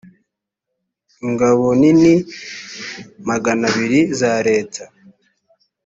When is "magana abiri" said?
3.29-3.99